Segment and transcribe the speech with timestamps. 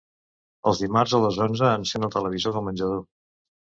[0.71, 3.09] Els dimarts a les onze encèn el televisor del menjador.